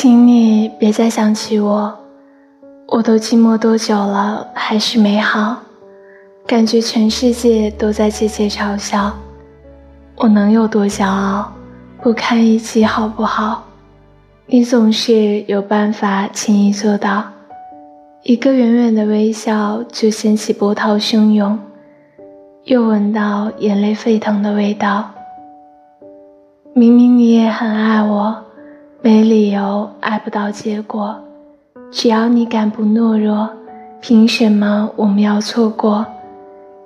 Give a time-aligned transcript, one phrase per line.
[0.00, 1.92] 请你别再想起我，
[2.86, 5.56] 我都寂寞多久了，还是没好，
[6.46, 9.12] 感觉全世界都在窃窃嘲笑，
[10.14, 11.52] 我能有多骄傲，
[12.00, 13.64] 不堪一击好不好？
[14.46, 17.24] 你总是有办法轻易做到，
[18.22, 21.58] 一个远远的微笑就掀起波涛汹涌，
[22.62, 25.10] 又闻到眼泪沸腾的味道。
[26.72, 28.44] 明明你也很爱我。
[29.00, 31.16] 没理由爱不到结果，
[31.88, 33.48] 只要你敢不懦弱，
[34.00, 36.04] 凭什么我们要错过？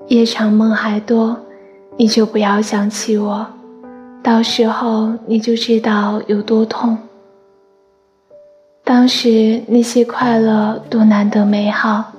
[0.09, 1.35] 夜长梦还多，
[1.97, 3.47] 你就不要想起我，
[4.23, 6.99] 到时候你就知道有多痛。
[8.85, 12.13] 当时那些快乐多难得美好，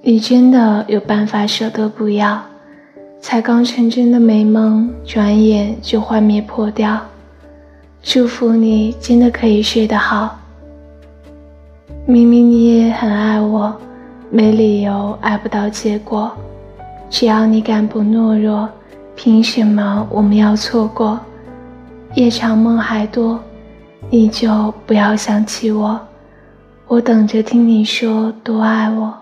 [0.00, 2.40] 你真的有办法舍得不要？
[3.20, 6.98] 才刚成真的美梦，转眼就幻灭破掉。
[8.04, 10.36] 祝福你真的可以睡得好。
[12.04, 13.72] 明明你也很爱我，
[14.28, 16.32] 没理由爱不到结果。
[17.08, 18.68] 只要你敢不懦弱，
[19.14, 21.18] 凭什么我们要错过？
[22.16, 23.38] 夜长梦还多，
[24.10, 25.98] 你就不要想起我。
[26.88, 29.14] 我等着听你说多爱我。